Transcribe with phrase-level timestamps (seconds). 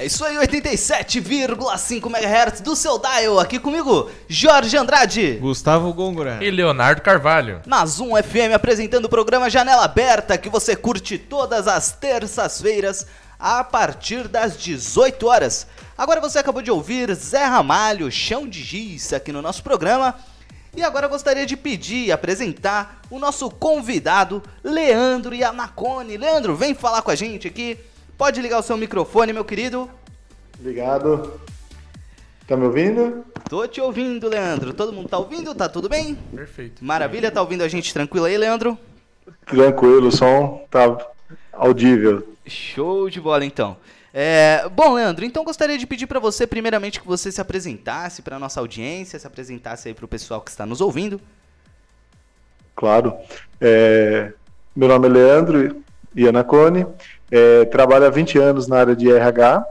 [0.00, 3.38] É isso aí, 87,5 MHz do seu dial.
[3.38, 5.32] Aqui comigo, Jorge Andrade.
[5.32, 6.38] Gustavo Gongora.
[6.40, 7.60] E Leonardo Carvalho.
[7.66, 13.06] Na Zoom FM apresentando o programa Janela Aberta, que você curte todas as terças-feiras
[13.38, 15.66] a partir das 18 horas.
[15.98, 20.14] Agora você acabou de ouvir Zé Ramalho, Chão de Giz, aqui no nosso programa.
[20.74, 26.16] E agora eu gostaria de pedir e apresentar o nosso convidado, Leandro Yanacone.
[26.16, 27.78] Leandro, vem falar com a gente aqui.
[28.20, 29.88] Pode ligar o seu microfone, meu querido.
[30.60, 31.40] Obrigado.
[32.46, 33.24] Tá me ouvindo?
[33.48, 34.74] Tô te ouvindo, Leandro.
[34.74, 35.54] Todo mundo tá ouvindo?
[35.54, 36.14] Tá tudo bem?
[36.14, 36.84] Perfeito.
[36.84, 38.78] Maravilha, tá ouvindo a gente tranquilo aí, Leandro?
[39.46, 40.98] Tranquilo, o som tá
[41.50, 42.28] audível.
[42.46, 43.76] Show de bola, então.
[44.12, 48.38] É, bom, Leandro, então gostaria de pedir para você, primeiramente, que você se apresentasse para
[48.38, 51.18] nossa audiência, se apresentasse aí para o pessoal que está nos ouvindo.
[52.76, 53.14] Claro.
[53.58, 54.32] É,
[54.76, 55.82] meu nome é Leandro
[56.14, 56.86] Ianacone,
[57.30, 59.64] é, trabalho há 20 anos na área de RH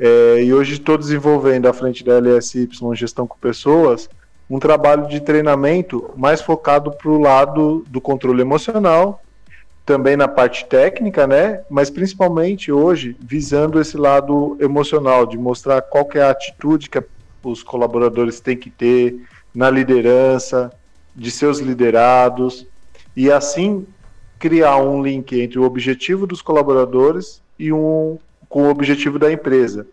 [0.00, 4.08] é, e hoje estou desenvolvendo à frente da LSY Gestão com Pessoas
[4.48, 9.22] um trabalho de treinamento mais focado para o lado do controle emocional
[9.86, 11.62] também na parte técnica, né?
[11.68, 17.02] Mas principalmente hoje visando esse lado emocional, de mostrar qual é a atitude que
[17.42, 19.20] os colaboradores têm que ter
[19.54, 20.72] na liderança,
[21.14, 22.66] de seus liderados,
[23.16, 23.86] e assim
[24.38, 28.18] criar um link entre o objetivo dos colaboradores e um
[28.50, 29.86] com o objetivo da empresa.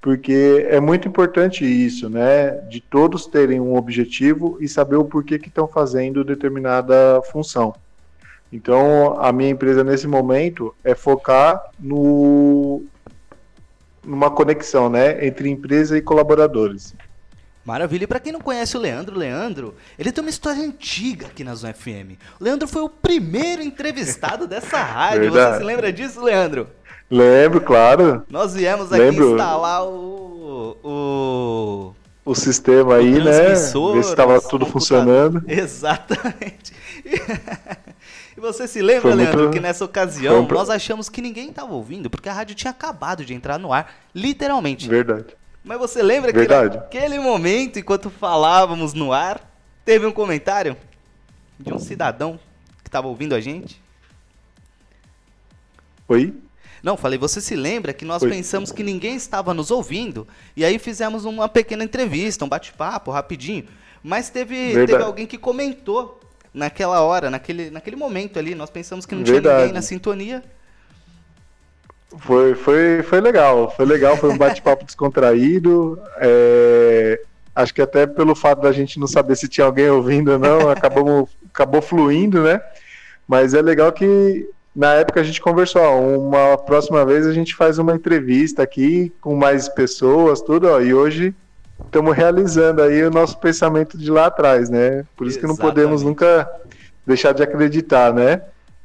[0.00, 2.50] Porque é muito importante isso, né?
[2.68, 7.74] De todos terem um objetivo e saber o porquê que estão fazendo determinada função.
[8.52, 12.84] Então, a minha empresa nesse momento é focar no
[14.04, 16.92] numa conexão, né, entre empresa e colaboradores.
[17.64, 18.02] Maravilha.
[18.02, 21.54] E para quem não conhece o Leandro, Leandro, ele tem uma história antiga aqui na
[21.54, 22.18] Zona FM.
[22.40, 25.30] O Leandro foi o primeiro entrevistado dessa rádio.
[25.30, 26.68] Você se lembra disso, Leandro?
[27.14, 28.24] Lembro, claro.
[28.30, 29.32] Nós viemos aqui Lembro.
[29.32, 33.48] instalar o, o o sistema aí, o né?
[33.48, 35.42] Ver se estava tudo funcionando.
[35.48, 36.72] Exatamente.
[38.36, 39.52] E você se lembra, Foi Leandro, muito...
[39.52, 40.46] que nessa ocasião um...
[40.46, 43.92] nós achamos que ninguém estava ouvindo, porque a rádio tinha acabado de entrar no ar,
[44.14, 44.88] literalmente.
[44.88, 45.36] Verdade.
[45.64, 46.70] Mas você lembra Verdade.
[46.70, 49.40] que naquele momento, enquanto falávamos no ar,
[49.84, 50.76] teve um comentário
[51.58, 52.38] de um cidadão
[52.82, 53.82] que estava ouvindo a gente?
[56.08, 56.34] Oi?
[56.82, 58.28] Não, falei, você se lembra que nós Oi.
[58.28, 60.26] pensamos que ninguém estava nos ouvindo,
[60.56, 63.66] e aí fizemos uma pequena entrevista, um bate-papo rapidinho,
[64.02, 66.20] mas teve, teve alguém que comentou
[66.52, 68.54] naquela hora, naquele, naquele momento ali.
[68.54, 69.42] Nós pensamos que não Verdade.
[69.42, 70.42] tinha ninguém na sintonia.
[72.18, 75.98] Foi, foi, foi legal, foi legal, foi um bate-papo descontraído.
[76.18, 77.20] É,
[77.54, 80.68] acho que até pelo fato da gente não saber se tinha alguém ouvindo ou não,
[80.70, 82.60] acabou, acabou fluindo, né?
[83.26, 87.54] Mas é legal que na época a gente conversou, ó, uma próxima vez a gente
[87.54, 91.34] faz uma entrevista aqui com mais pessoas, tudo, ó, e hoje
[91.84, 95.04] estamos realizando aí o nosso pensamento de lá atrás, né?
[95.16, 95.40] Por isso Exatamente.
[95.40, 96.48] que não podemos nunca
[97.06, 98.42] deixar de acreditar, né?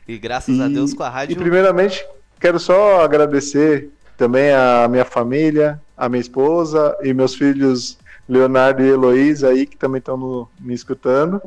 [0.08, 1.34] E graças e, a Deus com a rádio.
[1.34, 2.06] E primeiramente,
[2.40, 8.90] quero só agradecer também a minha família, a minha esposa e meus filhos Leonardo e
[8.90, 11.42] Heloísa aí, que também estão me escutando.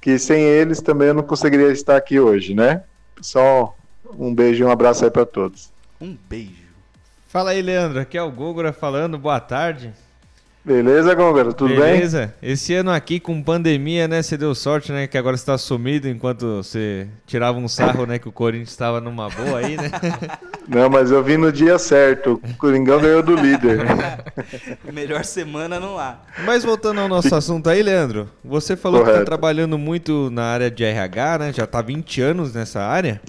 [0.00, 2.82] Que sem eles também eu não conseguiria estar aqui hoje, né?
[3.20, 3.74] Só
[4.18, 5.72] um beijo e um abraço aí para todos.
[6.00, 6.64] Um beijo.
[7.28, 8.00] Fala aí, Leandro.
[8.00, 9.18] Aqui é o Gogora falando.
[9.18, 9.92] Boa tarde.
[10.64, 11.84] Beleza, Gongara, tudo Beleza.
[11.84, 11.94] bem?
[11.96, 12.34] Beleza.
[12.42, 16.62] Esse ano aqui com pandemia, né, você deu sorte, né, que agora está sumido enquanto
[16.62, 19.90] você tirava um sarro, né, que o Corinthians estava numa boa aí, né?
[20.66, 22.40] Não, mas eu vim no dia certo.
[22.42, 23.80] O Coringão ganhou do líder.
[24.90, 26.16] Melhor semana não há.
[26.46, 29.18] Mas voltando ao nosso assunto aí, Leandro, você falou Correto.
[29.18, 31.52] que está trabalhando muito na área de RH, né?
[31.52, 33.20] Já está 20 anos nessa área.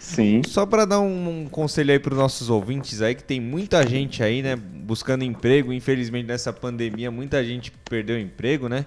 [0.00, 0.40] Sim.
[0.46, 3.86] Só para dar um, um, conselho aí para os nossos ouvintes aí, que tem muita
[3.86, 5.74] gente aí, né, buscando emprego.
[5.74, 8.86] Infelizmente, nessa pandemia, muita gente perdeu emprego, né?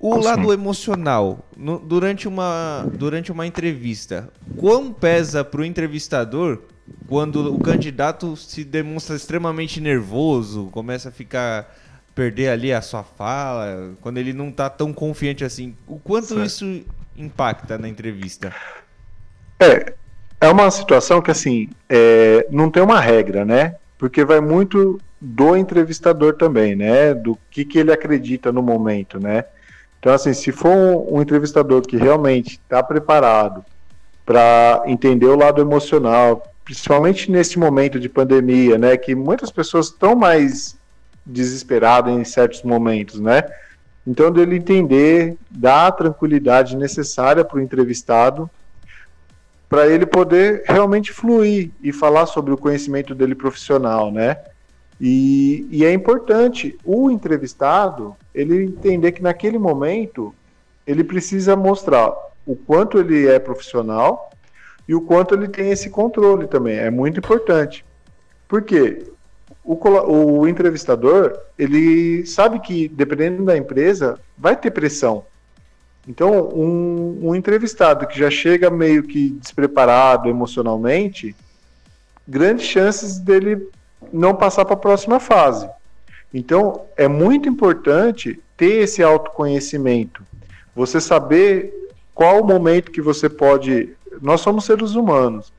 [0.00, 0.24] O Sim.
[0.24, 6.62] lado emocional, no, durante, uma, durante uma entrevista, quão pesa para o entrevistador
[7.06, 11.76] quando o candidato se demonstra extremamente nervoso, começa a ficar
[12.14, 16.44] perder ali a sua fala, quando ele não está tão confiante assim, o quanto certo.
[16.44, 16.84] isso
[17.16, 18.52] impacta na entrevista?
[19.60, 19.94] É,
[20.42, 23.76] é uma situação que, assim, é, não tem uma regra, né?
[23.96, 27.14] Porque vai muito do entrevistador também, né?
[27.14, 29.44] Do que, que ele acredita no momento, né?
[30.00, 33.64] Então, assim, se for um, um entrevistador que realmente está preparado
[34.26, 38.96] para entender o lado emocional, principalmente nesse momento de pandemia, né?
[38.96, 40.76] Que muitas pessoas estão mais
[41.24, 43.44] desesperadas em certos momentos, né?
[44.04, 48.50] Então, dele entender, dar a tranquilidade necessária para o entrevistado
[49.72, 54.36] para ele poder realmente fluir e falar sobre o conhecimento dele profissional, né?
[55.00, 60.34] E, e é importante o entrevistado ele entender que naquele momento
[60.86, 62.12] ele precisa mostrar
[62.44, 64.30] o quanto ele é profissional
[64.86, 66.76] e o quanto ele tem esse controle também.
[66.76, 67.82] É muito importante.
[68.46, 69.06] Por quê?
[69.64, 69.78] O,
[70.42, 75.24] o entrevistador, ele sabe que, dependendo da empresa, vai ter pressão.
[76.06, 81.34] Então, um, um entrevistado que já chega meio que despreparado emocionalmente,
[82.26, 83.68] grandes chances dele
[84.12, 85.68] não passar para a próxima fase.
[86.34, 90.24] Então, é muito importante ter esse autoconhecimento.
[90.74, 91.72] Você saber
[92.14, 93.94] qual o momento que você pode.
[94.20, 95.52] Nós somos seres humanos.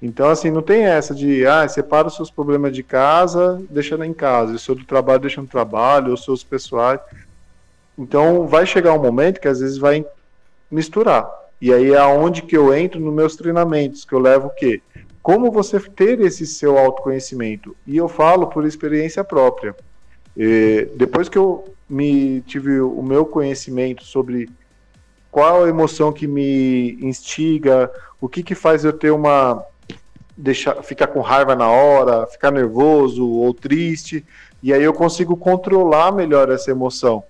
[0.00, 4.14] Então, assim, não tem essa de, ah, separa os seus problemas de casa, deixa em
[4.14, 7.00] casa, o seu do trabalho, deixa no trabalho, os seus pessoais.
[7.98, 10.06] Então, vai chegar um momento que às vezes vai
[10.70, 11.28] misturar.
[11.60, 14.80] E aí é aonde que eu entro nos meus treinamentos, que eu levo o quê?
[15.20, 17.76] Como você ter esse seu autoconhecimento.
[17.86, 19.74] E eu falo por experiência própria.
[20.36, 24.48] E depois que eu me tive o meu conhecimento sobre
[25.30, 27.90] qual a emoção que me instiga,
[28.20, 29.64] o que que faz eu ter uma
[30.36, 34.24] deixar ficar com raiva na hora, ficar nervoso ou triste,
[34.62, 37.24] e aí eu consigo controlar melhor essa emoção.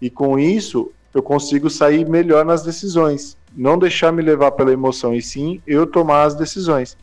[0.00, 5.14] E com isso, eu consigo sair melhor nas decisões, não deixar me levar pela emoção
[5.14, 6.96] e sim eu tomar as decisões.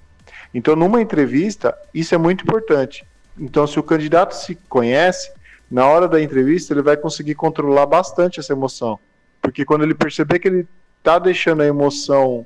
[0.54, 3.06] Então, numa entrevista, isso é muito importante.
[3.38, 5.32] Então, se o candidato se conhece,
[5.70, 8.98] na hora da entrevista ele vai conseguir controlar bastante essa emoção.
[9.42, 10.68] Porque quando ele perceber que ele
[11.00, 12.46] está deixando a emoção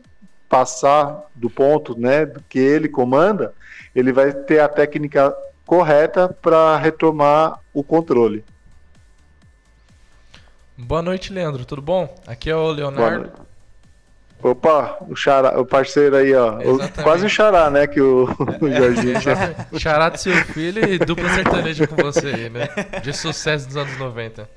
[0.50, 3.54] passar do ponto né, que ele comanda,
[3.94, 5.36] ele vai ter a técnica
[5.66, 8.44] correta para retomar o controle.
[10.81, 11.66] Boa noite, Leandro.
[11.66, 12.18] Tudo bom?
[12.26, 13.30] Aqui é o Leonardo.
[14.42, 16.58] Opa, o, xará, o parceiro aí, ó.
[17.04, 17.86] Quase o xará, né?
[17.86, 18.24] Que o,
[18.62, 19.18] o Jorginho.
[19.18, 22.70] É, xará do seu filho e dupla sertaneja com você aí, né?
[23.04, 24.50] De sucesso dos anos 90.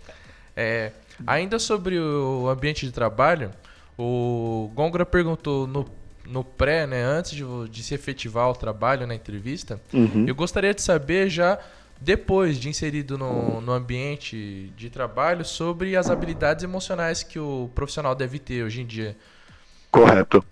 [0.56, 0.92] É,
[1.26, 3.50] ainda sobre o ambiente de trabalho,
[3.98, 5.84] o Gongra perguntou no,
[6.24, 7.02] no pré, né?
[7.02, 9.80] Antes de, de se efetivar o trabalho na entrevista.
[9.92, 10.24] Uhum.
[10.28, 11.58] Eu gostaria de saber já
[12.04, 18.14] depois de inserido no, no ambiente de trabalho sobre as habilidades emocionais que o profissional
[18.14, 19.16] deve ter hoje em dia.
[19.90, 20.44] Correto.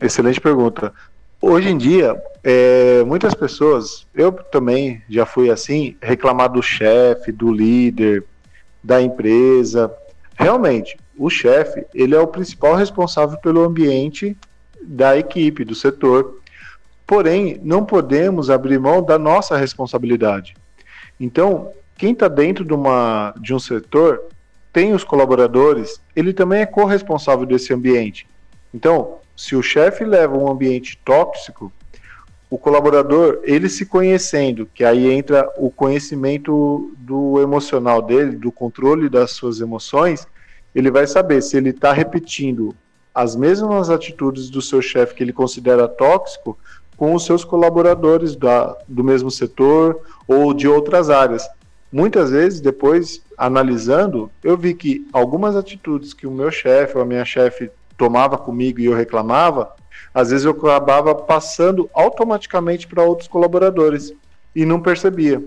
[0.00, 0.92] Excelente pergunta.
[1.40, 7.50] Hoje em dia, é, muitas pessoas, eu também já fui assim, reclamar do chefe, do
[7.50, 8.24] líder,
[8.84, 9.90] da empresa.
[10.36, 14.36] Realmente, o chefe, ele é o principal responsável pelo ambiente
[14.82, 16.39] da equipe, do setor.
[17.10, 20.54] Porém, não podemos abrir mão da nossa responsabilidade.
[21.18, 24.22] Então, quem está dentro de, uma, de um setor
[24.72, 28.28] tem os colaboradores, ele também é corresponsável desse ambiente.
[28.72, 31.72] Então, se o chefe leva um ambiente tóxico,
[32.48, 39.08] o colaborador, ele se conhecendo, que aí entra o conhecimento do emocional dele, do controle
[39.08, 40.28] das suas emoções,
[40.72, 42.72] ele vai saber se ele está repetindo
[43.12, 46.56] as mesmas atitudes do seu chefe que ele considera tóxico
[47.00, 51.48] com os seus colaboradores da, do mesmo setor ou de outras áreas.
[51.90, 57.06] Muitas vezes, depois, analisando, eu vi que algumas atitudes que o meu chefe ou a
[57.06, 59.72] minha chefe tomava comigo e eu reclamava,
[60.12, 64.12] às vezes eu acabava passando automaticamente para outros colaboradores
[64.54, 65.42] e não percebia.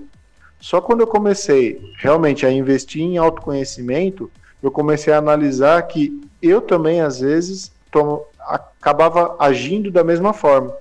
[0.59, 4.31] Só quando eu comecei realmente a investir em autoconhecimento,
[4.63, 10.73] eu comecei a analisar que eu também, às vezes, tomo, acabava agindo da mesma forma.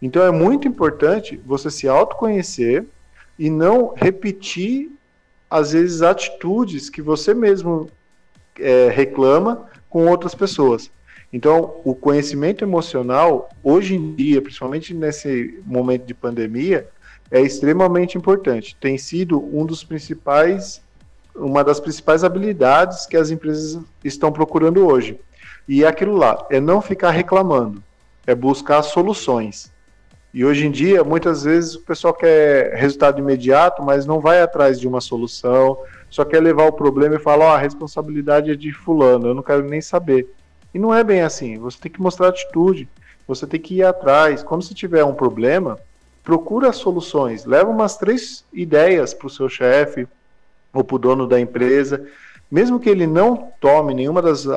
[0.00, 2.84] Então é muito importante você se autoconhecer
[3.38, 4.90] e não repetir,
[5.50, 7.88] às vezes, atitudes que você mesmo
[8.58, 10.90] é, reclama com outras pessoas.
[11.32, 16.88] Então, o conhecimento emocional, hoje em dia, principalmente nesse momento de pandemia,
[17.28, 18.76] é extremamente importante.
[18.80, 20.80] Tem sido um dos principais,
[21.34, 25.18] uma das principais habilidades que as empresas estão procurando hoje.
[25.66, 27.82] E é aquilo lá, é não ficar reclamando,
[28.24, 29.73] é buscar soluções.
[30.34, 34.80] E hoje em dia, muitas vezes o pessoal quer resultado imediato, mas não vai atrás
[34.80, 35.78] de uma solução,
[36.10, 39.44] só quer levar o problema e falar: oh, a responsabilidade é de Fulano, eu não
[39.44, 40.28] quero nem saber.
[40.74, 41.56] E não é bem assim.
[41.58, 42.88] Você tem que mostrar atitude,
[43.28, 44.42] você tem que ir atrás.
[44.42, 45.78] Quando você tiver um problema,
[46.24, 50.08] procura soluções, leva umas três ideias para o seu chefe
[50.72, 52.04] ou para o dono da empresa,
[52.50, 54.48] mesmo que ele não tome nenhuma das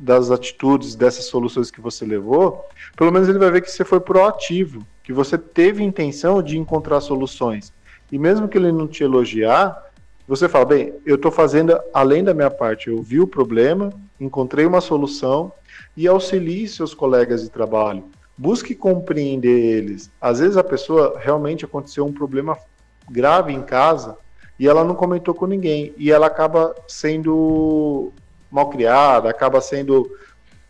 [0.00, 2.64] das atitudes, dessas soluções que você levou,
[2.96, 7.00] pelo menos ele vai ver que você foi proativo que você teve intenção de encontrar
[7.00, 7.72] soluções.
[8.12, 9.90] E mesmo que ele não te elogiar,
[10.28, 13.90] você fala, bem, eu estou fazendo além da minha parte, eu vi o problema,
[14.20, 15.52] encontrei uma solução
[15.96, 18.04] e auxilie seus colegas de trabalho.
[18.38, 20.12] Busque compreender eles.
[20.20, 22.56] Às vezes a pessoa realmente aconteceu um problema
[23.10, 24.16] grave em casa
[24.60, 25.92] e ela não comentou com ninguém.
[25.96, 28.12] E ela acaba sendo
[28.50, 30.10] mal criada, acaba sendo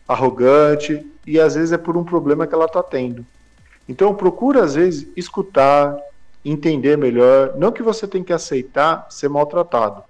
[0.07, 3.25] arrogante e às vezes é por um problema que ela está tendo.
[3.87, 5.97] Então procura às vezes escutar,
[6.43, 7.53] entender melhor.
[7.57, 10.03] Não que você tem que aceitar ser maltratado,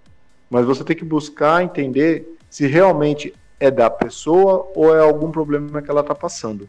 [0.50, 5.82] mas você tem que buscar entender se realmente é da pessoa ou é algum problema
[5.82, 6.68] que ela está passando.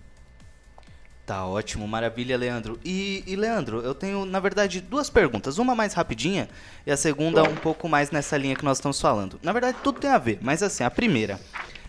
[1.33, 2.79] Tá ótimo, maravilha, Leandro.
[2.85, 5.57] E, e, Leandro, eu tenho, na verdade, duas perguntas.
[5.57, 6.47] Uma mais rapidinha
[6.87, 9.41] e a segunda um pouco mais nessa linha que nós estamos falando.
[9.43, 11.41] Na verdade, tudo tem a ver, mas assim, a primeira.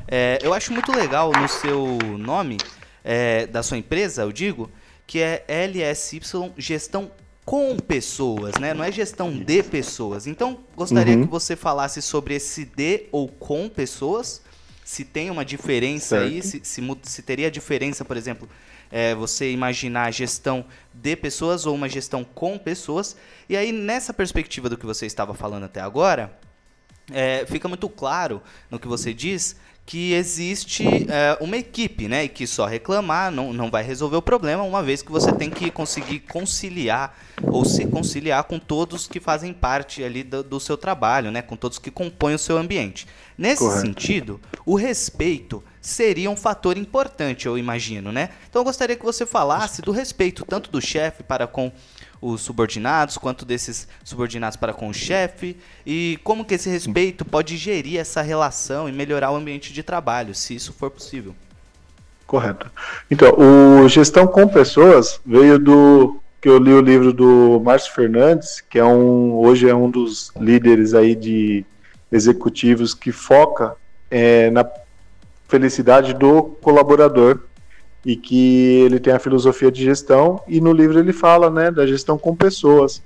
[0.08, 2.56] É, eu acho muito legal no seu nome,
[3.04, 4.72] é, da sua empresa, eu digo,
[5.06, 6.22] que é LSY
[6.58, 7.12] Gestão
[7.44, 8.74] com pessoas, né?
[8.74, 10.26] Não é gestão de pessoas.
[10.26, 11.26] Então, gostaria uhum.
[11.26, 14.42] que você falasse sobre esse de ou com pessoas.
[14.86, 16.24] Se tem uma diferença certo.
[16.24, 18.50] aí, se, se, se, teria diferença, por exemplo,
[18.94, 23.18] é, você imaginar a gestão de pessoas ou uma gestão com pessoas.
[23.50, 26.38] E aí, nessa perspectiva do que você estava falando até agora,
[27.12, 32.26] é, fica muito claro no que você diz que existe é, uma equipe, né?
[32.26, 35.50] E que só reclamar não, não vai resolver o problema, uma vez que você tem
[35.50, 40.78] que conseguir conciliar ou se conciliar com todos que fazem parte ali do, do seu
[40.78, 41.42] trabalho, né?
[41.42, 43.08] Com todos que compõem o seu ambiente.
[43.36, 43.82] Nesse Correto.
[43.82, 48.30] sentido, o respeito seria um fator importante, eu imagino, né?
[48.50, 51.72] Então eu gostaria que você falasse do respeito tanto do chefe para com
[52.22, 57.58] os subordinados, quanto desses subordinados para com o chefe, e como que esse respeito pode
[57.58, 61.36] gerir essa relação e melhorar o ambiente de trabalho, se isso for possível.
[62.26, 62.72] Correto.
[63.12, 68.62] Então, o gestão com pessoas veio do que eu li o livro do Márcio Fernandes,
[68.62, 71.66] que é um hoje é um dos líderes aí de
[72.10, 73.76] executivos que foca
[74.10, 74.64] é, na
[75.54, 77.42] felicidade do colaborador
[78.04, 81.86] e que ele tem a filosofia de gestão e no livro ele fala, né, da
[81.86, 83.04] gestão com pessoas.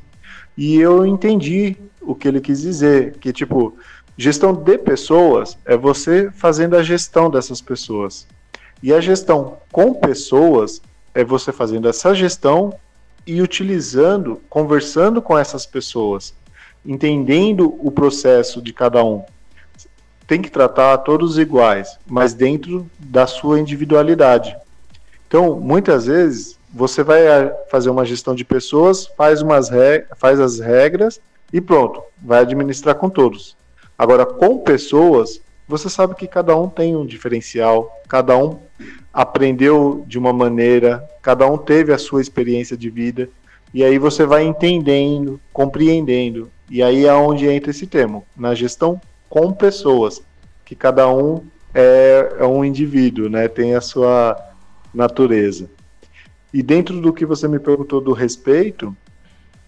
[0.57, 3.77] E eu entendi o que ele quis dizer, que tipo,
[4.17, 8.25] gestão de pessoas é você fazendo a gestão dessas pessoas.
[8.81, 10.81] E a gestão com pessoas
[11.13, 12.73] é você fazendo essa gestão
[13.25, 16.33] e utilizando, conversando com essas pessoas,
[16.85, 19.25] entendendo o processo de cada um.
[20.27, 24.55] Tem que tratar todos iguais, mas dentro da sua individualidade.
[25.25, 29.69] Então, muitas vezes, você vai eh, fazer uma gestão de pessoas, faz, umas
[30.17, 31.19] faz as regras
[31.51, 33.55] e pronto, vai administrar com todos.
[33.97, 38.59] Agora, com pessoas, você sabe que cada um tem um diferencial, cada um
[39.13, 43.29] aprendeu de uma maneira, cada um teve a sua experiência de vida,
[43.73, 46.51] e aí você vai entendendo, compreendendo.
[46.69, 50.21] E aí é onde entra esse termo, na gestão com pessoas,
[50.65, 53.47] que cada um é, é um indivíduo, né?
[53.47, 54.35] Tem a sua
[54.93, 55.69] natureza.
[56.53, 58.95] E dentro do que você me perguntou do respeito,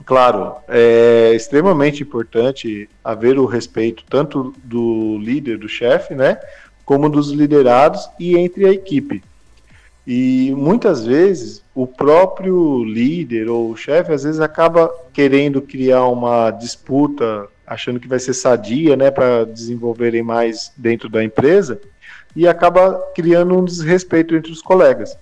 [0.06, 6.40] claro, é extremamente importante haver o respeito tanto do líder, do chefe, né,
[6.86, 9.22] como dos liderados e entre a equipe.
[10.08, 17.48] E muitas vezes o próprio líder ou chefe às vezes acaba querendo criar uma disputa,
[17.70, 21.80] achando que vai ser sadia, né, para desenvolverem mais dentro da empresa
[22.36, 25.16] e acaba criando um desrespeito entre os colegas.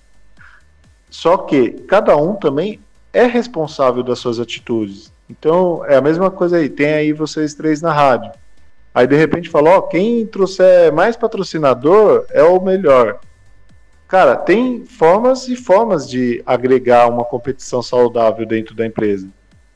[1.10, 2.80] Só que cada um também
[3.12, 5.12] é responsável das suas atitudes.
[5.28, 8.32] Então é a mesma coisa aí, tem aí vocês três na rádio.
[8.94, 13.20] Aí de repente fala, ó, quem trouxer mais patrocinador é o melhor.
[14.06, 19.28] Cara, tem formas e formas de agregar uma competição saudável dentro da empresa.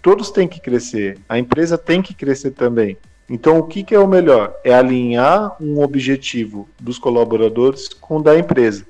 [0.02, 2.98] Todos têm que crescer, a empresa tem que crescer também.
[3.30, 4.52] Então, o que, que é o melhor?
[4.64, 8.84] É alinhar um objetivo dos colaboradores com o da empresa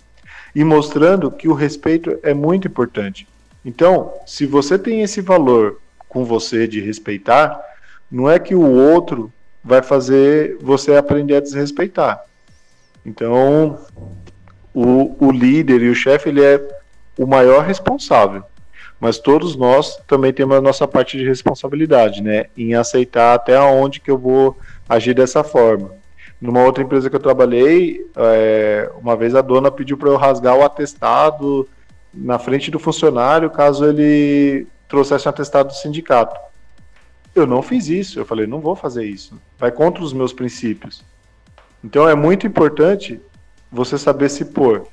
[0.55, 3.29] e mostrando que o respeito é muito importante.
[3.63, 5.79] Então, se você tem esse valor
[6.09, 7.61] com você de respeitar,
[8.11, 9.31] não é que o outro
[9.63, 12.25] vai fazer você aprender a desrespeitar.
[13.05, 13.79] Então,
[14.75, 16.61] o, o líder e o chefe ele é
[17.19, 18.43] o maior responsável.
[19.03, 22.45] Mas todos nós também temos a nossa parte de responsabilidade, né?
[22.57, 24.57] Em aceitar até onde que eu vou
[24.89, 25.91] agir dessa forma.
[26.41, 30.57] Numa outra empresa que eu trabalhei, é, uma vez a dona pediu para eu rasgar
[30.57, 31.69] o atestado
[32.15, 36.39] na frente do funcionário caso ele trouxesse um atestado do sindicato.
[37.35, 38.21] Eu não fiz isso.
[38.21, 39.37] Eu falei, não vou fazer isso.
[39.59, 41.03] Vai contra os meus princípios.
[41.83, 43.21] Então é muito importante
[43.69, 44.87] você saber se pôr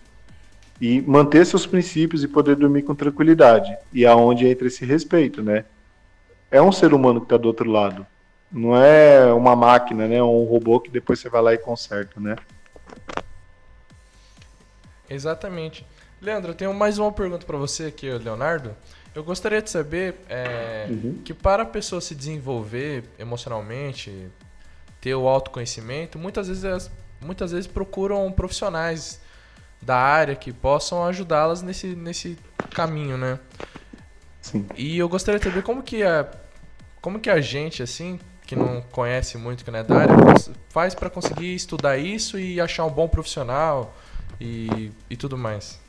[0.79, 3.75] e manter seus princípios e poder dormir com tranquilidade.
[3.91, 5.65] E aonde entra esse respeito, né?
[6.49, 8.05] É um ser humano que está do outro lado.
[8.51, 10.21] Não é uma máquina, né?
[10.23, 12.35] Um robô que depois você vai lá e conserta, né?
[15.09, 15.85] Exatamente.
[16.21, 18.75] Leandro, eu tenho mais uma pergunta para você aqui, Leonardo.
[19.13, 21.19] Eu gostaria de saber é, uhum.
[21.23, 24.27] que para a pessoa se desenvolver emocionalmente,
[25.01, 29.19] ter o autoconhecimento, muitas vezes, muitas vezes procuram profissionais
[29.81, 32.37] da área que possam ajudá-las nesse, nesse
[32.73, 33.39] caminho, né?
[34.41, 34.65] Sim.
[34.75, 36.27] E eu gostaria de saber como que a,
[37.01, 40.15] como que a gente, assim, que não conhece muito, que não é da área,
[40.69, 43.95] faz para conseguir estudar isso e achar um bom profissional
[44.39, 45.79] e, e tudo mais.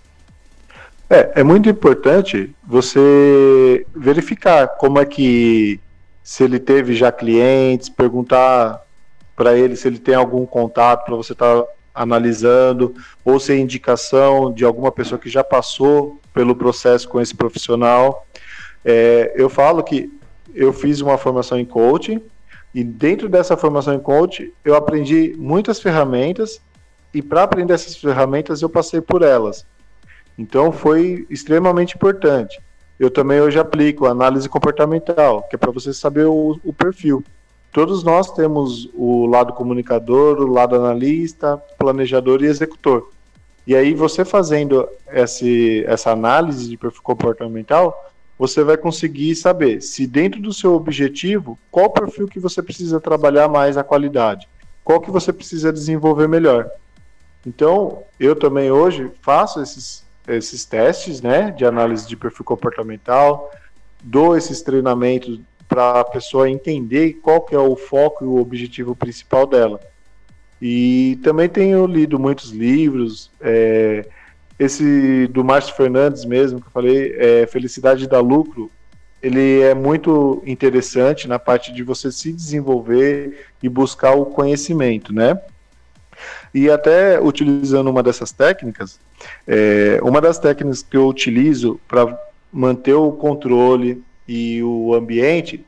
[1.08, 5.80] É, é muito importante você verificar como é que
[6.22, 8.84] se ele teve já clientes, perguntar
[9.34, 12.94] para ele se ele tem algum contato para você estar tá analisando,
[13.24, 18.26] ou se é indicação de alguma pessoa que já passou pelo processo com esse profissional.
[18.84, 20.10] É, eu falo que
[20.54, 22.22] eu fiz uma formação em coaching
[22.74, 26.60] e dentro dessa formação em coaching eu aprendi muitas ferramentas
[27.12, 29.66] e para aprender essas ferramentas eu passei por elas.
[30.38, 32.60] Então foi extremamente importante.
[32.98, 37.24] Eu também hoje aplico análise comportamental, que é para você saber o, o perfil.
[37.72, 43.10] Todos nós temos o lado comunicador, o lado analista, planejador e executor.
[43.66, 50.06] E aí você fazendo esse, essa análise de perfil comportamental, você vai conseguir saber se
[50.06, 54.48] dentro do seu objetivo, qual perfil que você precisa trabalhar mais a qualidade,
[54.82, 56.68] qual que você precisa desenvolver melhor.
[57.46, 63.50] Então, eu também hoje faço esses, esses testes né, de análise de perfil comportamental,
[64.02, 65.38] dou esses treinamentos
[65.70, 69.80] para a pessoa entender qual que é o foco e o objetivo principal dela.
[70.60, 74.04] E também tenho lido muitos livros, é,
[74.58, 78.68] esse do Márcio Fernandes mesmo, que eu falei, é, Felicidade da Lucro,
[79.22, 85.40] ele é muito interessante na parte de você se desenvolver e buscar o conhecimento, né?
[86.52, 88.98] E até utilizando uma dessas técnicas,
[89.46, 92.18] é, uma das técnicas que eu utilizo para
[92.52, 95.66] manter o controle e o ambiente,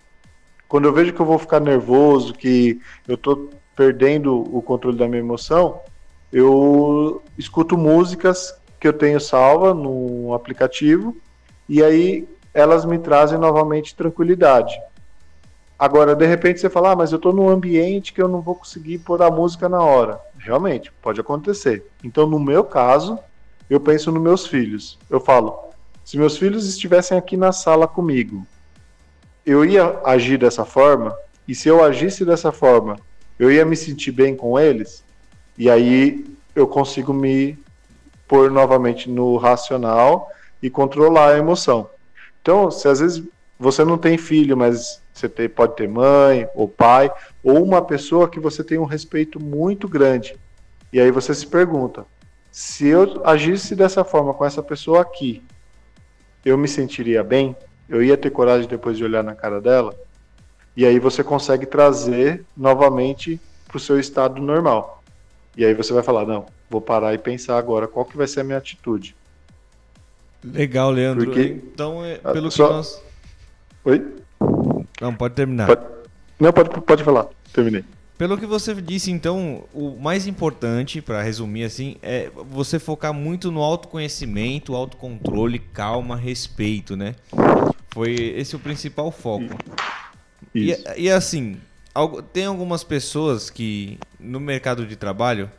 [0.69, 5.09] quando eu vejo que eu vou ficar nervoso, que eu estou perdendo o controle da
[5.09, 5.81] minha emoção,
[6.33, 11.17] eu escuto músicas que eu tenho salva no aplicativo
[11.69, 14.81] e aí elas me trazem novamente tranquilidade.
[15.77, 18.55] Agora, de repente você fala, ah, mas eu estou num ambiente que eu não vou
[18.55, 20.21] conseguir pôr a música na hora.
[20.39, 21.85] Realmente, pode acontecer.
[22.05, 23.19] Então, no meu caso,
[23.69, 25.01] eu penso nos meus filhos.
[25.11, 25.72] Eu falo,
[26.05, 28.47] se meus filhos estivessem aqui na sala comigo,
[29.45, 31.17] eu ia agir dessa forma?
[31.47, 32.99] E se eu agisse dessa forma,
[33.39, 35.03] eu ia me sentir bem com eles?
[35.59, 37.59] E aí eu consigo me
[38.29, 40.31] pôr novamente no racional
[40.63, 41.89] e controlar a emoção.
[42.41, 43.23] Então, se às vezes
[43.59, 47.11] você não tem filho, mas você tem, pode ter mãe ou pai,
[47.43, 50.37] ou uma pessoa que você tem um respeito muito grande.
[50.93, 52.05] E aí você se pergunta:
[52.51, 55.43] se eu agisse dessa forma com essa pessoa aqui,
[56.45, 57.57] eu me sentiria bem?
[57.89, 59.95] Eu ia ter coragem depois de olhar na cara dela?
[60.77, 65.03] E aí você consegue trazer novamente para o seu estado normal.
[65.57, 68.41] E aí você vai falar: não, vou parar e pensar agora qual que vai ser
[68.41, 69.15] a minha atitude.
[70.43, 71.27] Legal, Leandro.
[71.27, 72.67] Porque, então, é, pelo só...
[72.67, 73.03] que nós.
[73.85, 74.15] Oi?
[75.01, 75.67] Não, pode terminar.
[75.67, 75.83] Pode...
[76.41, 77.29] Não, pode, pode falar.
[77.53, 77.85] Terminei.
[78.23, 83.51] Pelo que você disse, então, o mais importante, para resumir assim, é você focar muito
[83.51, 87.17] no autoconhecimento, autocontrole, calma, respeito, né?
[87.91, 89.59] Foi esse o principal foco.
[90.55, 91.61] E, e assim,
[92.33, 95.51] tem algumas pessoas que no mercado de trabalho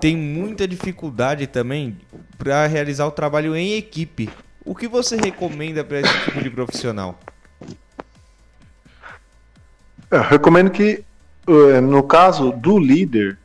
[0.00, 1.98] tem muita dificuldade também
[2.38, 4.30] para realizar o trabalho em equipe.
[4.64, 7.18] O que você recomenda para esse tipo de profissional?
[10.08, 11.04] Eu recomendo que,
[11.82, 13.38] no caso do líder,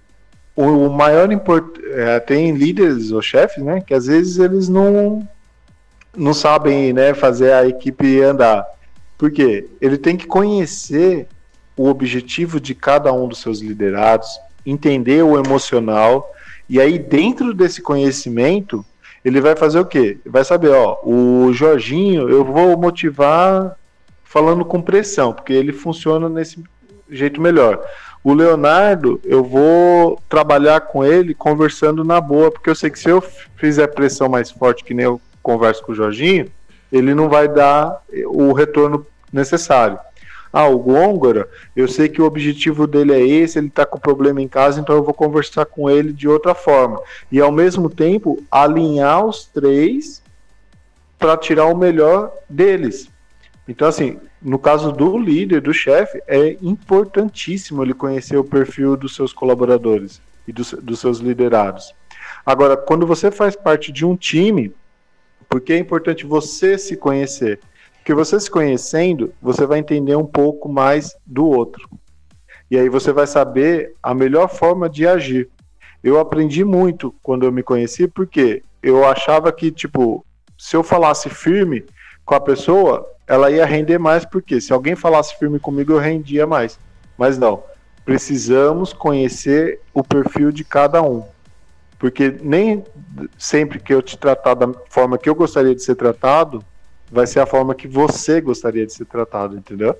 [0.56, 1.80] o maior import...
[1.96, 5.28] É, tem líderes ou chefes, né, que às vezes eles não
[6.16, 8.66] não sabem, né, fazer a equipe andar.
[9.18, 9.68] Por quê?
[9.82, 11.28] Ele tem que conhecer
[11.76, 14.28] o objetivo de cada um dos seus liderados,
[14.66, 16.34] entender o emocional
[16.70, 18.86] e aí, dentro desse conhecimento,
[19.24, 20.18] ele vai fazer o quê?
[20.26, 23.78] Vai saber, ó, o Jorginho, eu vou motivar
[24.24, 26.64] falando com pressão, porque ele funciona nesse
[27.10, 27.84] jeito melhor.
[28.24, 33.10] O Leonardo, eu vou trabalhar com ele conversando na boa, porque eu sei que se
[33.10, 33.22] eu
[33.58, 36.50] fizer pressão mais forte, que nem eu converso com o Jorginho,
[36.92, 40.00] ele não vai dar o retorno necessário.
[40.54, 44.40] Ah, o Gôngora, eu sei que o objetivo dele é esse, ele está com problema
[44.40, 47.02] em casa, então eu vou conversar com ele de outra forma.
[47.32, 50.22] E ao mesmo tempo, alinhar os três
[51.18, 53.10] para tirar o melhor deles.
[53.68, 59.16] Então, assim, no caso do líder, do chefe, é importantíssimo ele conhecer o perfil dos
[59.16, 61.94] seus colaboradores e dos, dos seus liderados.
[62.46, 64.74] Agora, quando você faz parte de um time,
[65.48, 67.60] porque é importante você se conhecer?
[67.96, 71.90] Porque você se conhecendo, você vai entender um pouco mais do outro.
[72.70, 75.50] E aí você vai saber a melhor forma de agir.
[76.04, 80.26] Eu aprendi muito quando eu me conheci, porque eu achava que, tipo,
[80.58, 81.86] se eu falasse firme
[82.26, 86.46] com a pessoa, ela ia render mais, porque se alguém falasse firme comigo, eu rendia
[86.46, 86.80] mais.
[87.18, 87.64] Mas não.
[88.04, 91.26] Precisamos conhecer o perfil de cada um.
[91.98, 92.84] Porque nem
[93.38, 96.64] sempre que eu te tratar da forma que eu gostaria de ser tratado,
[97.10, 99.98] vai ser a forma que você gostaria de ser tratado, entendeu?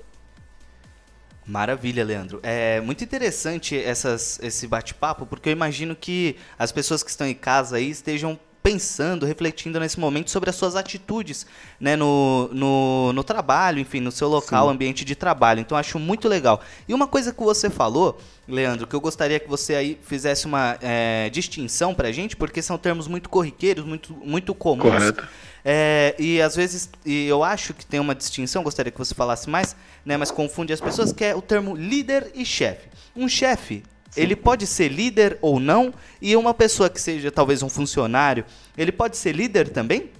[1.46, 2.40] Maravilha, Leandro.
[2.42, 7.34] É muito interessante essas, esse bate-papo, porque eu imagino que as pessoas que estão em
[7.34, 11.46] casa aí estejam pensando, refletindo nesse momento sobre as suas atitudes
[11.78, 14.74] né, no, no, no trabalho, enfim, no seu local, Sim.
[14.74, 15.60] ambiente de trabalho.
[15.60, 16.62] Então, acho muito legal.
[16.88, 20.78] E uma coisa que você falou, Leandro, que eu gostaria que você aí fizesse uma
[20.80, 24.94] é, distinção para a gente, porque são termos muito corriqueiros, muito, muito comuns.
[24.94, 25.28] Correto.
[25.62, 29.48] É, e às vezes, e eu acho que tem uma distinção, gostaria que você falasse
[29.48, 32.88] mais, né, mas confunde as pessoas, que é o termo líder e chefe.
[33.14, 33.82] Um chefe
[34.16, 38.44] ele pode ser líder ou não, e uma pessoa que seja talvez um funcionário,
[38.76, 40.10] ele pode ser líder também?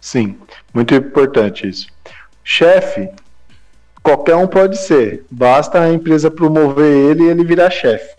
[0.00, 0.38] Sim,
[0.72, 1.86] muito importante isso.
[2.42, 3.10] Chefe,
[4.02, 8.14] qualquer um pode ser, basta a empresa promover ele e ele virar chefe.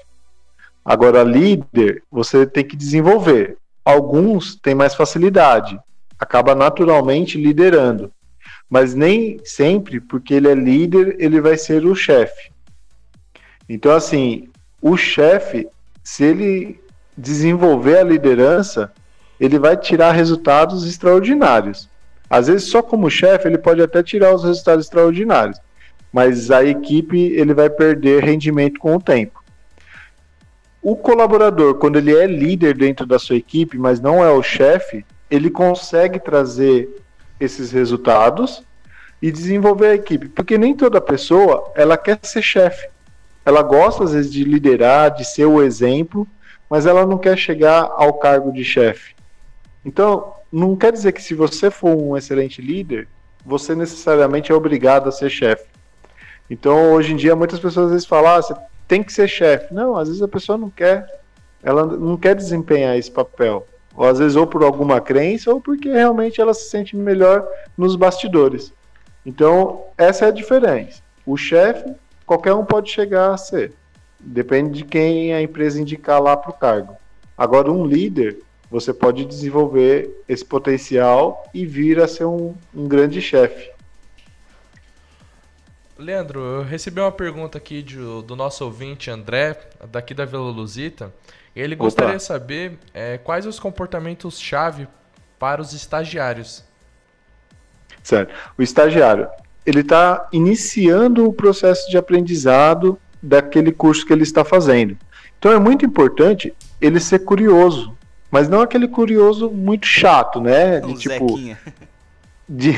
[0.84, 3.58] Agora, líder, você tem que desenvolver.
[3.84, 5.80] Alguns têm mais facilidade,
[6.19, 8.12] acaba naturalmente liderando.
[8.69, 12.52] Mas nem sempre, porque ele é líder, ele vai ser o chefe.
[13.67, 14.50] Então, assim,
[14.81, 15.67] o chefe,
[16.03, 16.81] se ele
[17.15, 18.91] desenvolver a liderança,
[19.39, 21.87] ele vai tirar resultados extraordinários.
[22.29, 25.59] Às vezes, só como chefe, ele pode até tirar os resultados extraordinários,
[26.11, 29.43] mas a equipe ele vai perder rendimento com o tempo.
[30.81, 35.05] O colaborador, quando ele é líder dentro da sua equipe, mas não é o chefe,
[35.29, 36.89] ele consegue trazer
[37.39, 38.63] esses resultados
[39.21, 42.87] e desenvolver a equipe, porque nem toda pessoa ela quer ser chefe
[43.45, 46.27] ela gosta às vezes de liderar, de ser o exemplo,
[46.69, 49.15] mas ela não quer chegar ao cargo de chefe.
[49.84, 53.08] Então, não quer dizer que se você for um excelente líder,
[53.45, 55.65] você necessariamente é obrigado a ser chefe.
[56.49, 58.54] Então, hoje em dia, muitas pessoas às vezes falam, ah, você
[58.88, 59.73] tem que ser chefe.
[59.73, 61.08] Não, às vezes a pessoa não quer,
[61.63, 63.65] ela não quer desempenhar esse papel.
[63.95, 67.45] Ou às vezes ou por alguma crença ou porque realmente ela se sente melhor
[67.77, 68.73] nos bastidores.
[69.25, 71.01] Então, essa é a diferença.
[71.25, 71.93] O chefe
[72.31, 73.73] qualquer um pode chegar a ser.
[74.17, 76.95] Depende de quem a empresa indicar lá para o cargo.
[77.37, 78.39] Agora, um líder,
[78.69, 83.69] você pode desenvolver esse potencial e vir a ser um, um grande chefe.
[85.97, 89.59] Leandro, eu recebi uma pergunta aqui de, do nosso ouvinte André,
[89.91, 91.13] daqui da Vila Luzita.
[91.53, 94.87] Ele gostaria de saber é, quais os comportamentos-chave
[95.37, 96.63] para os estagiários.
[98.01, 98.33] Certo.
[98.57, 99.27] O estagiário,
[99.65, 104.97] ele está iniciando o processo de aprendizado daquele curso que ele está fazendo.
[105.38, 107.95] Então é muito importante ele ser curioso,
[108.30, 110.80] mas não aquele curioso muito chato, né?
[110.80, 111.39] De, tipo,
[112.50, 112.74] de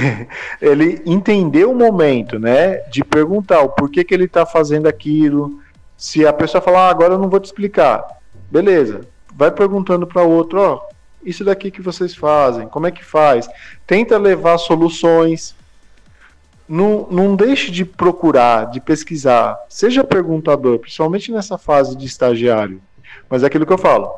[0.62, 2.78] ele entender o momento, né?
[2.89, 5.60] De perguntar o porquê que ele está fazendo aquilo.
[5.98, 8.06] Se a pessoa falar, ah, agora eu não vou te explicar,
[8.52, 9.02] beleza?
[9.34, 10.82] Vai perguntando para o outro, ó,
[11.24, 13.48] isso daqui que vocês fazem, como é que faz?
[13.88, 15.56] Tenta levar soluções,
[16.73, 19.63] não, não deixe de procurar, de pesquisar.
[19.69, 22.81] Seja perguntador, principalmente nessa fase de estagiário.
[23.29, 24.12] Mas é aquilo que eu falo.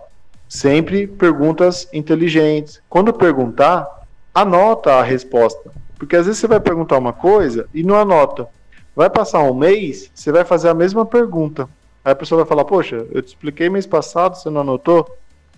[0.48, 2.82] Sempre perguntas inteligentes.
[2.88, 3.86] Quando perguntar,
[4.34, 5.70] anota a resposta.
[6.00, 8.48] Porque às vezes você vai perguntar uma coisa e não anota.
[8.96, 11.68] Vai passar um mês, você vai fazer a mesma pergunta.
[12.06, 15.06] Aí a pessoa vai falar: Poxa, eu te expliquei mês passado, você não anotou?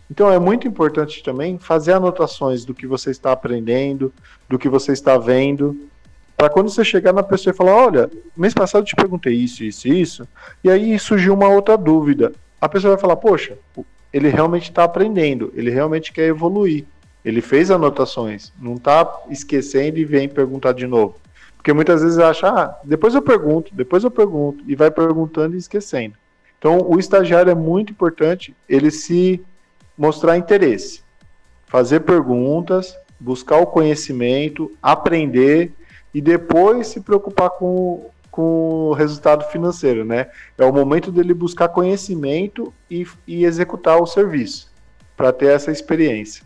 [0.09, 4.11] Então é muito importante também fazer anotações do que você está aprendendo,
[4.49, 5.77] do que você está vendo,
[6.37, 9.63] para quando você chegar na pessoa e falar, olha, mês passado eu te perguntei isso,
[9.63, 10.27] isso isso,
[10.63, 12.31] e aí surgiu uma outra dúvida.
[12.61, 13.57] A pessoa vai falar, poxa,
[14.13, 16.85] ele realmente está aprendendo, ele realmente quer evoluir.
[17.25, 21.15] Ele fez anotações, não está esquecendo e vem perguntar de novo.
[21.57, 25.57] Porque muitas vezes acha, ah, depois eu pergunto, depois eu pergunto, e vai perguntando e
[25.57, 26.15] esquecendo.
[26.57, 29.43] Então, o estagiário é muito importante ele se
[29.97, 31.01] mostrar interesse,
[31.65, 35.73] fazer perguntas, buscar o conhecimento, aprender
[36.17, 40.31] e depois se preocupar com, com o resultado financeiro, né?
[40.57, 44.73] É o momento dele buscar conhecimento e, e executar o serviço
[45.15, 46.43] para ter essa experiência.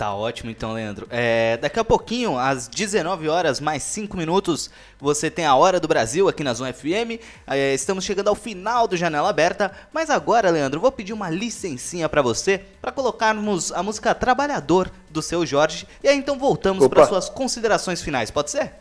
[0.00, 1.06] Tá ótimo então, Leandro.
[1.10, 5.86] É, daqui a pouquinho, às 19 horas mais 5 minutos, você tem a Hora do
[5.86, 7.20] Brasil aqui na Zona FM.
[7.46, 12.08] É, estamos chegando ao final do Janela Aberta, mas agora, Leandro, vou pedir uma licencinha
[12.08, 15.86] para você para colocarmos a música Trabalhador do seu Jorge.
[16.02, 18.72] E aí então voltamos para suas considerações finais, pode ser?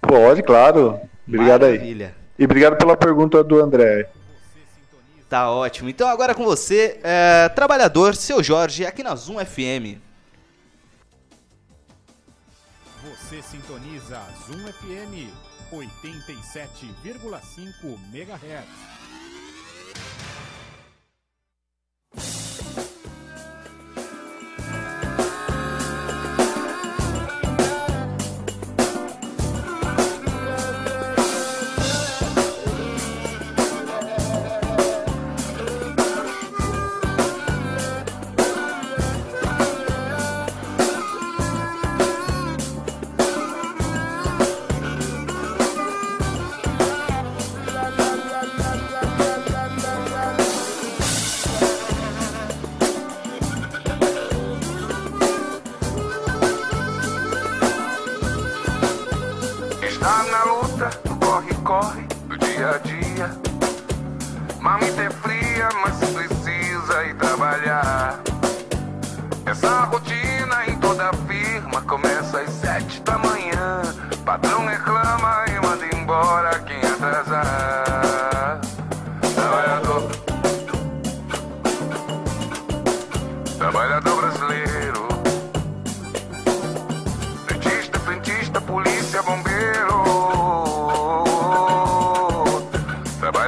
[0.00, 0.98] Pode, claro.
[1.24, 2.06] Obrigado Maravilha.
[2.06, 2.14] aí.
[2.36, 4.08] E obrigado pela pergunta do André.
[5.28, 5.88] Tá ótimo.
[5.88, 10.07] Então agora com você, é, Trabalhador, seu Jorge, aqui na Zoom FM.
[13.28, 15.28] Você sintoniza Zoom FM
[15.70, 18.98] 87,5 MHz.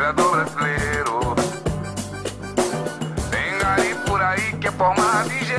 [0.01, 1.21] trabalhador brasileiro.
[3.31, 5.50] Tem gari por aí que é formado de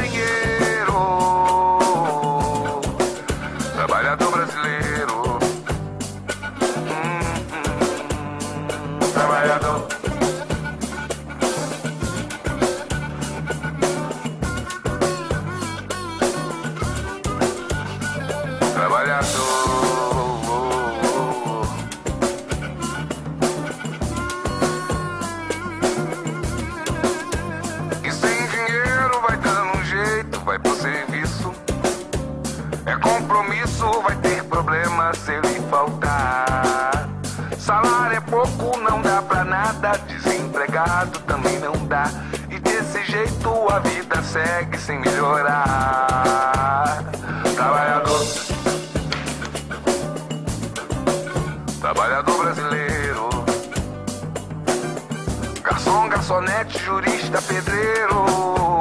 [56.32, 58.81] garçonete, jurista, pedreiro.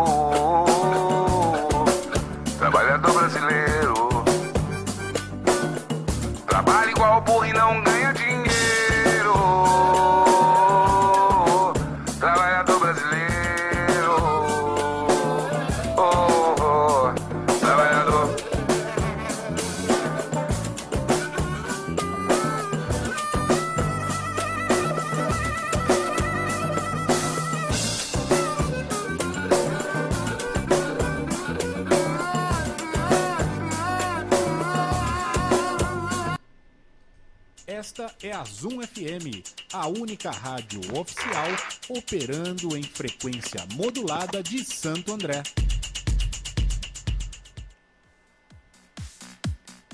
[39.86, 41.48] Única rádio oficial
[41.88, 45.42] operando em frequência modulada de Santo André.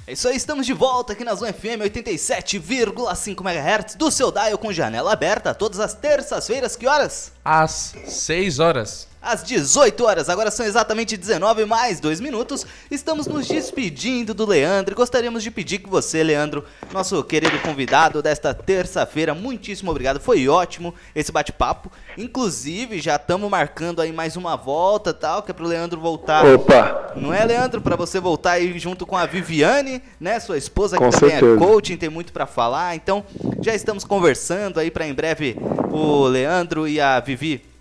[0.07, 4.57] É isso aí, estamos de volta aqui na Zona FM 87,5 MHz do seu dial
[4.57, 6.77] com janela aberta todas as terças-feiras.
[6.77, 7.33] Que horas?
[7.45, 10.29] Às 6 horas às 18 horas.
[10.29, 12.65] Agora são exatamente 19 mais 2 minutos.
[12.91, 14.95] Estamos nos despedindo do Leandro.
[14.95, 20.21] Gostaríamos de pedir que você, Leandro, nosso querido convidado desta terça-feira, muitíssimo obrigado.
[20.21, 21.91] Foi ótimo esse bate-papo.
[22.17, 26.47] Inclusive, já estamos marcando aí mais uma volta tal, que é pro Leandro voltar.
[26.47, 27.13] Opa!
[27.17, 27.81] Não é, Leandro?
[27.81, 30.39] Para você voltar aí junto com a Viviane, né?
[30.39, 31.55] Sua esposa, que com também certeza.
[31.55, 32.95] é coaching, tem muito para falar.
[32.95, 33.25] Então,
[33.61, 35.57] já estamos conversando aí para em breve
[35.91, 37.76] o Leandro e a Vivi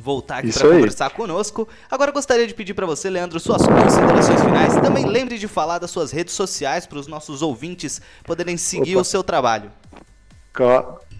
[0.00, 1.68] voltar aqui para conversar conosco.
[1.90, 4.74] Agora gostaria de pedir para você, Leandro, suas considerações finais.
[4.80, 9.02] Também lembre de falar das suas redes sociais para os nossos ouvintes poderem seguir Opa.
[9.02, 9.70] o seu trabalho.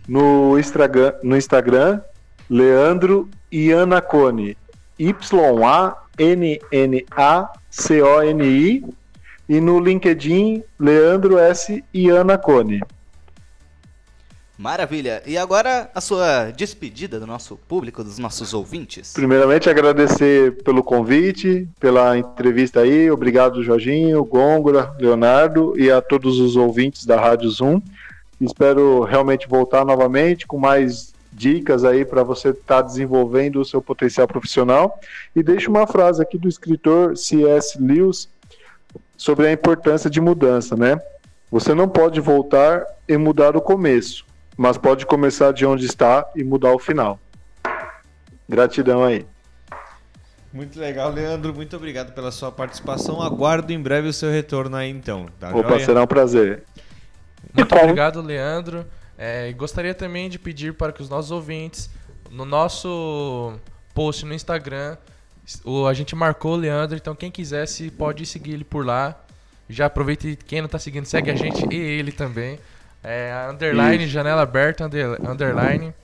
[0.09, 2.01] No Instagram, no Instagram
[2.49, 4.57] Leandro Ianacone.
[4.99, 5.95] Y-A-N-N-A-C-O-N-I.
[9.49, 11.85] E no LinkedIn, Leandro S.
[11.93, 12.81] Ianacone.
[14.61, 15.23] Maravilha.
[15.25, 19.15] E agora a sua despedida do nosso público, dos nossos ouvintes.
[19.15, 23.11] Primeiramente, agradecer pelo convite, pela entrevista aí.
[23.11, 27.81] Obrigado, Jorginho, Gôngora, Leonardo e a todos os ouvintes da Rádio Zoom.
[28.39, 33.81] Espero realmente voltar novamente com mais dicas aí para você estar tá desenvolvendo o seu
[33.81, 35.01] potencial profissional.
[35.35, 37.83] E deixo uma frase aqui do escritor C.S.
[37.83, 38.29] Lewis
[39.17, 41.01] sobre a importância de mudança, né?
[41.51, 44.25] Você não pode voltar e mudar o começo,
[44.61, 47.19] mas pode começar de onde está e mudar o final.
[48.47, 49.25] Gratidão aí.
[50.53, 51.55] Muito legal, Leandro.
[51.55, 53.23] Muito obrigado pela sua participação.
[53.23, 55.25] Aguardo em breve o seu retorno aí, então.
[55.41, 55.87] Tá Opa, joia?
[55.87, 56.63] será um prazer.
[57.55, 58.85] Muito obrigado, Leandro.
[59.17, 61.89] É, gostaria também de pedir para que os nossos ouvintes,
[62.31, 63.55] no nosso
[63.95, 64.99] post no Instagram,
[65.65, 69.19] o, a gente marcou o Leandro, então quem quisesse pode seguir ele por lá.
[69.71, 72.59] Já aproveite, quem não está seguindo, segue a gente e ele também.
[73.03, 74.13] É, underline, Isso.
[74.13, 75.95] janela aberta, under, underline.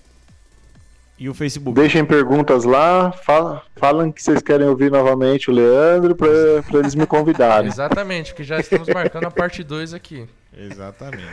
[1.18, 1.74] E o Facebook.
[1.78, 7.06] Deixem perguntas lá, fala, falam que vocês querem ouvir novamente o Leandro para eles me
[7.06, 7.68] convidarem.
[7.72, 10.26] Exatamente, que já estamos marcando a parte 2 aqui.
[10.54, 11.24] Exatamente.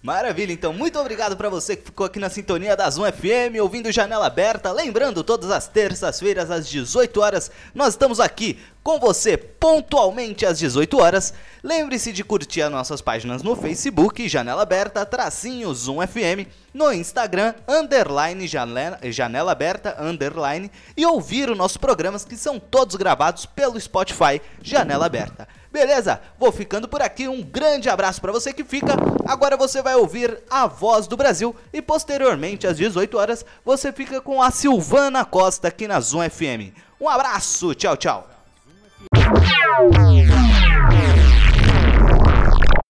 [0.00, 3.90] Maravilha, então muito obrigado para você que ficou aqui na sintonia da Zoom FM, ouvindo
[3.90, 4.70] Janela Aberta.
[4.70, 10.98] Lembrando, todas as terças-feiras às 18 horas, nós estamos aqui com você pontualmente às 18
[11.00, 11.34] horas.
[11.64, 17.54] Lembre-se de curtir as nossas páginas no Facebook, Janela Aberta, tracinho Zoom FM, no Instagram,
[17.66, 23.80] underline janela, janela Aberta, underline, e ouvir os nossos programas que são todos gravados pelo
[23.80, 25.48] Spotify Janela Aberta.
[25.72, 26.20] Beleza?
[26.38, 27.28] Vou ficando por aqui.
[27.28, 28.94] Um grande abraço para você que fica.
[29.26, 34.20] Agora você vai ouvir a voz do Brasil e posteriormente às 18 horas você fica
[34.20, 36.72] com a Silvana Costa aqui na Zoom FM.
[37.00, 38.28] Um abraço, tchau, tchau.